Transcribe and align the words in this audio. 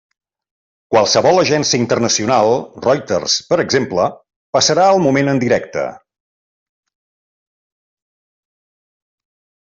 Qualsevol 0.93 1.39
agència 1.39 1.79
internacional, 1.81 2.53
Reuters, 2.85 3.35
per 3.51 3.59
exemple, 3.63 4.05
passarà 4.57 4.87
el 4.93 5.03
moment 5.03 5.29
en 5.33 5.41
directe. 5.43 5.83